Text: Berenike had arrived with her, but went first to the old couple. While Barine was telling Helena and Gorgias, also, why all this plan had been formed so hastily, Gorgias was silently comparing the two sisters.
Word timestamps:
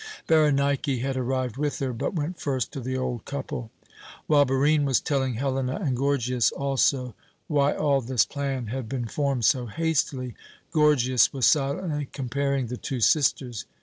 Berenike 0.25 0.97
had 0.99 1.15
arrived 1.15 1.57
with 1.57 1.77
her, 1.77 1.93
but 1.93 2.15
went 2.15 2.39
first 2.39 2.71
to 2.73 2.79
the 2.81 2.97
old 2.97 3.23
couple. 3.23 3.69
While 4.25 4.45
Barine 4.45 4.83
was 4.83 4.99
telling 4.99 5.35
Helena 5.35 5.75
and 5.75 5.95
Gorgias, 5.95 6.51
also, 6.53 7.13
why 7.45 7.73
all 7.73 8.01
this 8.01 8.25
plan 8.25 8.65
had 8.65 8.89
been 8.89 9.05
formed 9.05 9.45
so 9.45 9.67
hastily, 9.67 10.33
Gorgias 10.71 11.31
was 11.31 11.45
silently 11.45 12.07
comparing 12.11 12.65
the 12.65 12.77
two 12.77 12.99
sisters. 12.99 13.65